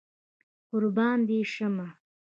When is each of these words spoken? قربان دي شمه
قربان 0.71 1.17
دي 1.27 1.39
شمه 1.53 1.87